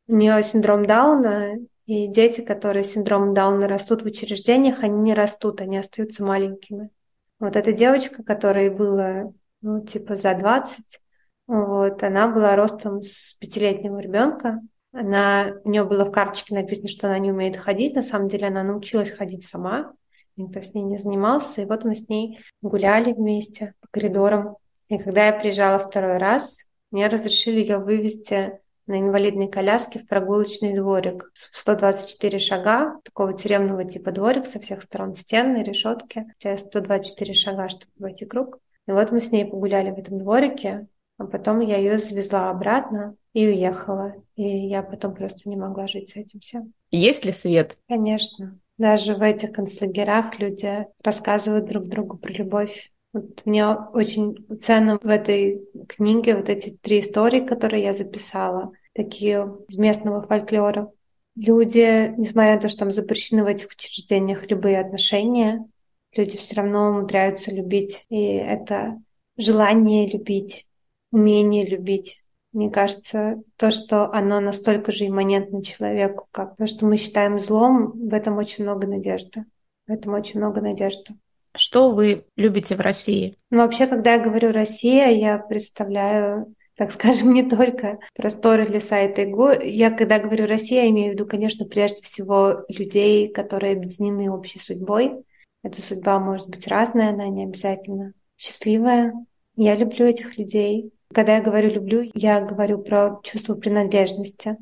[0.08, 1.54] У нее синдром Дауна,
[1.86, 6.90] и дети, которые с синдромом Дауна растут в учреждениях, они не растут, они остаются маленькими.
[7.38, 11.00] Вот эта девочка, которой было, ну, типа за 20,
[11.46, 14.60] вот, она была ростом с пятилетнего ребенка.
[14.92, 17.94] Она, у нее было в карточке написано, что она не умеет ходить.
[17.94, 19.92] На самом деле она научилась ходить сама.
[20.36, 21.62] Никто с ней не занимался.
[21.62, 24.56] И вот мы с ней гуляли вместе по коридорам.
[24.88, 30.74] И когда я приезжала второй раз, мне разрешили ее вывести на инвалидной коляске в прогулочный
[30.74, 31.32] дворик.
[31.52, 36.26] 124 шага, такого тюремного типа дворик со всех сторон стены, решетки.
[36.38, 38.58] Тебя 124 шага, чтобы войти круг.
[38.86, 40.86] И вот мы с ней погуляли в этом дворике,
[41.18, 44.14] а потом я ее завезла обратно и уехала.
[44.34, 46.72] И я потом просто не могла жить с этим всем.
[46.90, 47.78] Есть ли свет?
[47.88, 48.58] Конечно.
[48.78, 52.90] Даже в этих концлагерях люди рассказывают друг другу про любовь.
[53.12, 59.46] Вот мне очень ценно в этой книге вот эти три истории, которые я записала, такие
[59.68, 60.90] из местного фольклора.
[61.34, 65.66] Люди, несмотря на то, что там запрещены в этих учреждениях любые отношения,
[66.14, 68.06] люди все равно умудряются любить.
[68.08, 68.98] И это
[69.36, 70.66] желание любить,
[71.10, 72.21] умение любить.
[72.52, 77.92] Мне кажется, то, что оно настолько же имманентно человеку, как то, что мы считаем злом,
[77.92, 79.44] в этом очень много надежды.
[79.86, 81.14] В этом очень много надежды.
[81.54, 83.36] Что вы любите в России?
[83.50, 89.14] Ну, вообще, когда я говорю «Россия», я представляю так скажем, не только просторы леса и
[89.14, 89.50] тайгу.
[89.50, 94.58] Я, когда говорю «Россия», я имею в виду, конечно, прежде всего людей, которые объединены общей
[94.58, 95.24] судьбой.
[95.62, 99.12] Эта судьба может быть разная, она не обязательно счастливая.
[99.54, 100.92] Я люблю этих людей.
[101.14, 104.56] Когда я говорю «люблю», я говорю про чувство принадлежности.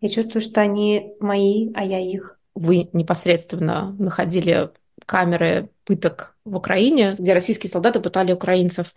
[0.00, 2.38] Я чувствую, что они мои, а я их.
[2.54, 4.70] Вы непосредственно находили
[5.06, 8.94] камеры пыток в Украине, где российские солдаты пытали украинцев.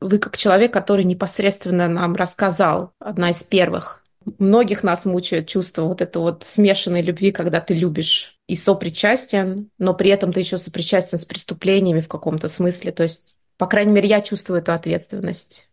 [0.00, 4.04] Вы как человек, который непосредственно нам рассказал, одна из первых.
[4.38, 9.94] Многих нас мучает чувство вот этой вот смешанной любви, когда ты любишь и сопричастен, но
[9.94, 12.92] при этом ты еще сопричастен с преступлениями в каком-то смысле.
[12.92, 15.68] То есть, по крайней мере, я чувствую эту ответственность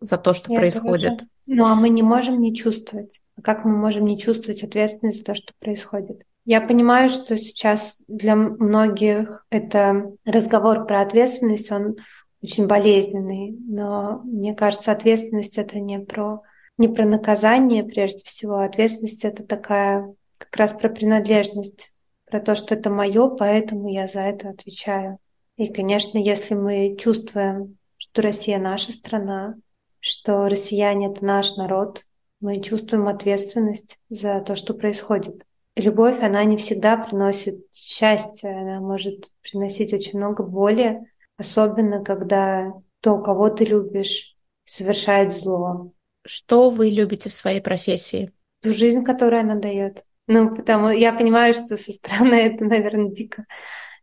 [0.00, 1.18] за то, что я происходит.
[1.18, 1.28] Тоже.
[1.46, 3.20] Ну, а мы не можем не чувствовать.
[3.36, 6.22] А как мы можем не чувствовать ответственность за то, что происходит?
[6.44, 11.96] Я понимаю, что сейчас для многих это разговор про ответственность, он
[12.42, 16.42] очень болезненный, но мне кажется, ответственность это не про
[16.78, 21.92] не про наказание прежде всего, ответственность это такая как раз про принадлежность,
[22.24, 25.18] про то, что это мое, поэтому я за это отвечаю.
[25.56, 29.56] И, конечно, если мы чувствуем, что Россия наша страна,
[30.00, 32.04] что россияне это наш народ,
[32.40, 35.44] мы чувствуем ответственность за то, что происходит
[35.78, 41.00] любовь, она не всегда приносит счастье, она может приносить очень много боли,
[41.36, 45.92] особенно когда то, кого ты любишь, совершает зло.
[46.26, 48.32] Что вы любите в своей профессии?
[48.62, 50.04] Ту жизнь, которую она дает.
[50.26, 53.46] Ну, потому я понимаю, что со стороны это, наверное, дико,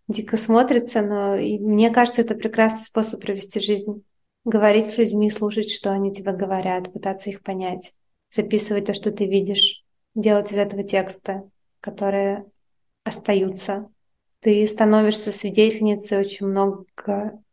[0.08, 4.04] дико смотрится, но и мне кажется, это прекрасный способ провести жизнь.
[4.46, 7.94] Говорить с людьми, слушать, что они тебе говорят, пытаться их понять,
[8.32, 9.84] записывать то, что ты видишь,
[10.14, 11.50] делать из этого текста,
[11.82, 12.46] которые
[13.04, 13.88] остаются.
[14.42, 16.86] Ты становишься свидетельницей очень много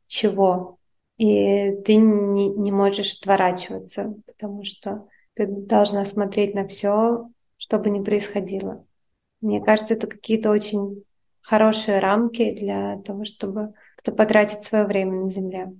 [0.06, 0.78] чего,
[1.16, 7.88] и ты не, не можешь отворачиваться, потому что ты должна смотреть на все, что бы
[7.88, 8.84] ни происходило.
[9.40, 11.04] Мне кажется, это какие-то очень
[11.40, 15.72] хорошие рамки для того, чтобы кто потратить свое время на Земле.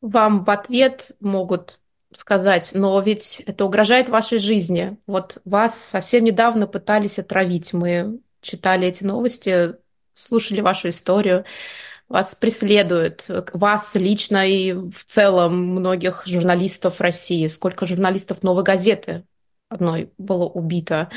[0.00, 1.78] Вам в ответ могут
[2.12, 4.96] сказать, но ведь это угрожает вашей жизни.
[5.06, 7.72] Вот вас совсем недавно пытались отравить.
[7.72, 9.74] Мы читали эти новости,
[10.14, 11.44] слушали вашу историю.
[12.08, 17.46] Вас преследуют, вас лично и в целом многих журналистов России.
[17.46, 19.24] Сколько журналистов «Новой газеты»
[19.68, 21.10] одной было убито.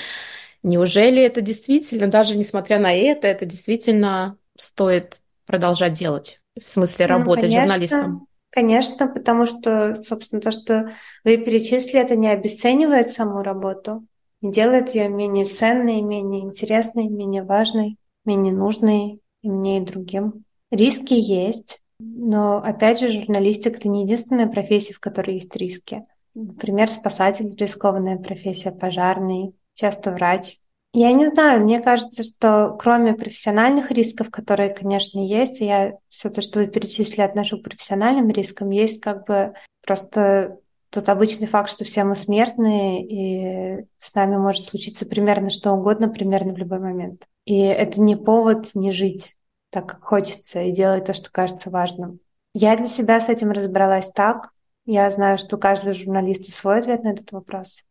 [0.61, 6.39] Неужели это действительно, даже несмотря на это, это действительно стоит продолжать делать?
[6.63, 8.27] В смысле ну, работать ну, журналистом?
[8.53, 10.91] Конечно, потому что, собственно, то, что
[11.23, 14.05] вы перечислили, это не обесценивает саму работу,
[14.41, 20.45] не делает ее менее ценной, менее интересной, менее важной, менее нужной и мне, и другим.
[20.69, 26.05] Риски есть, но, опять же, журналистика— это не единственная профессия, в которой есть риски.
[26.35, 30.59] Например, спасатель— рискованная профессия, пожарный, часто врач.
[30.95, 36.41] Я не знаю, мне кажется, что кроме профессиональных рисков, которые, конечно, есть, я все то,
[36.41, 40.59] что вы перечислили, отношу к профессиональным рискам, есть как бы просто
[40.91, 46.09] тот обычный факт, что все мы смертные, и с нами может случиться примерно что угодно,
[46.09, 47.27] примерно в любой момент.
[47.45, 49.35] И это не повод не жить
[49.71, 52.19] так, как хочется, и делать то, что кажется важным.
[52.53, 54.51] Я для себя с этим разобралась так.
[54.85, 57.83] Я знаю, что у каждого журналиста свой ответ на этот вопрос.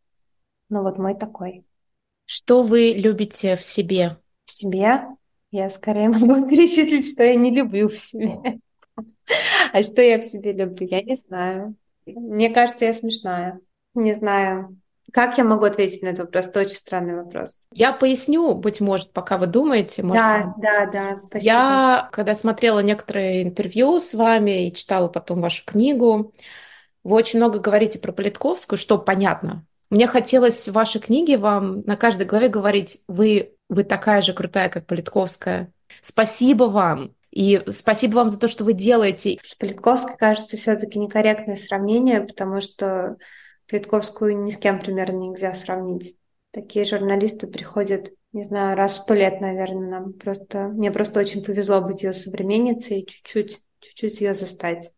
[0.69, 1.65] Ну вот мой такой.
[2.35, 4.17] Что вы любите в себе?
[4.47, 5.03] В себе?
[5.51, 8.59] Я скорее могу перечислить, что я не люблю в себе.
[9.71, 11.75] А что я в себе люблю, я не знаю.
[12.07, 13.61] Мне кажется, я смешная.
[13.93, 14.79] Не знаю.
[15.13, 16.47] Как я могу ответить на этот вопрос?
[16.47, 17.67] Это очень странный вопрос.
[17.71, 20.03] Я поясню, быть может, пока вы думаете.
[20.03, 21.45] Может, да, да, да, спасибо.
[21.45, 26.33] Я, когда смотрела некоторые интервью с вами и читала потом вашу книгу,
[27.05, 29.67] вы очень много говорите про Политковскую, что понятно.
[29.93, 34.71] Мне хотелось в вашей книге вам на каждой главе говорить, вы, вы такая же крутая,
[34.71, 35.71] как Политковская.
[36.01, 37.15] Спасибо вам.
[37.31, 39.39] И спасибо вам за то, что вы делаете.
[39.59, 43.19] Политковская, кажется, все-таки некорректное сравнение, потому что
[43.69, 46.17] Политковскую ни с кем примерно нельзя сравнить.
[46.53, 50.15] Такие журналисты приходят, не знаю, раз в сто лет, наверное, нам.
[50.15, 54.91] Просто мне просто очень повезло быть ее современницей и чуть-чуть, чуть-чуть ее застать.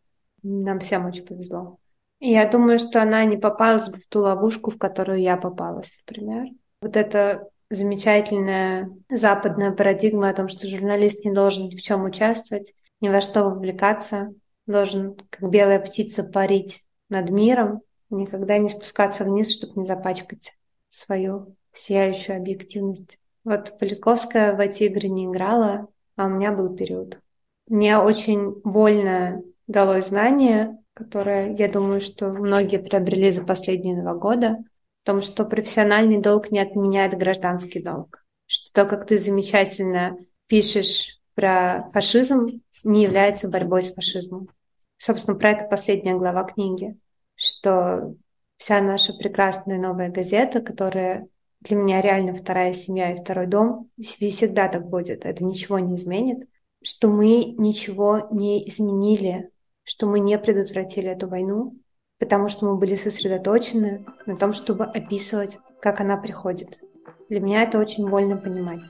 [0.45, 1.81] Нам всем очень повезло.
[2.27, 6.47] Я думаю, что она не попалась бы в ту ловушку, в которую я попалась, например.
[6.81, 12.73] Вот это замечательная западная парадигма о том, что журналист не должен ни в чем участвовать,
[13.03, 14.33] ни во что вовлекаться,
[14.67, 20.57] должен, как белая птица, парить над миром, никогда не спускаться вниз, чтобы не запачкать
[20.89, 23.19] свою сияющую объективность.
[23.45, 27.21] Вот Политковская в эти игры не играла, а у меня был период.
[27.69, 34.59] Мне очень больно далось знание, которое, я думаю, что многие приобрели за последние два года,
[35.03, 38.25] в том, что профессиональный долг не отменяет гражданский долг.
[38.47, 40.17] Что то, как ты замечательно
[40.47, 44.49] пишешь про фашизм, не является борьбой с фашизмом.
[44.97, 46.93] Собственно, про это последняя глава книги,
[47.35, 48.15] что
[48.57, 51.27] вся наша прекрасная новая газета, которая
[51.61, 56.49] для меня реально вторая семья и второй дом, всегда так будет, это ничего не изменит,
[56.83, 59.51] что мы ничего не изменили,
[59.85, 61.79] что мы не предотвратили эту войну,
[62.19, 66.81] потому что мы были сосредоточены на том, чтобы описывать, как она приходит.
[67.29, 68.85] Для меня это очень больно понимать.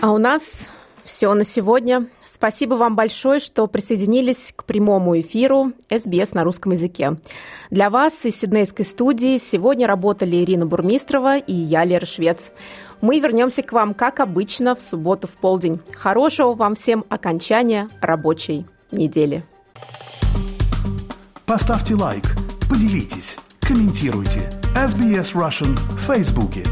[0.00, 0.68] А у нас
[1.04, 2.06] все на сегодня.
[2.22, 7.16] Спасибо вам большое, что присоединились к прямому эфиру СБС на русском языке.
[7.70, 12.50] Для вас из Сиднейской студии сегодня работали Ирина Бурмистрова и я, Лера Швец.
[13.00, 15.80] Мы вернемся к вам, как обычно, в субботу в полдень.
[15.92, 19.44] Хорошего вам всем окончания рабочей недели.
[21.46, 22.24] Поставьте лайк,
[22.70, 24.50] поделитесь, комментируйте.
[24.74, 26.64] SBS Russian в Фейсбуке.